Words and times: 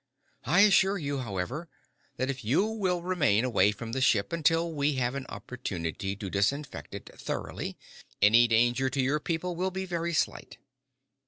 I 0.45 0.61
assure 0.61 0.97
you, 0.97 1.19
however, 1.19 1.69
that 2.17 2.27
if 2.31 2.43
you 2.43 2.65
will 2.65 3.03
remain 3.03 3.45
away 3.45 3.71
from 3.71 3.91
the 3.91 4.01
ship 4.01 4.33
until 4.33 4.73
we 4.73 4.93
have 4.93 5.13
an 5.13 5.27
opportunity 5.29 6.15
to 6.15 6.27
disinfect 6.27 6.95
it 6.95 7.11
thoroughly, 7.19 7.77
any 8.19 8.47
danger 8.47 8.89
to 8.89 8.99
your 8.99 9.19
people 9.19 9.55
will 9.55 9.69
be 9.69 9.85
very 9.85 10.15
slight. 10.15 10.57